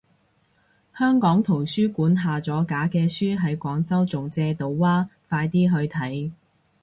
[0.95, 6.31] 香港圖書館下咗架啲書喺廣州仲借到啊，快啲去睇